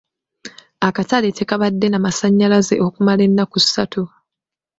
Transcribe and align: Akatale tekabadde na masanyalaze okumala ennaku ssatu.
Akatale 0.87 1.29
tekabadde 1.37 1.87
na 1.89 1.99
masanyalaze 2.05 2.75
okumala 2.85 3.21
ennaku 3.27 3.57
ssatu. 3.63 4.03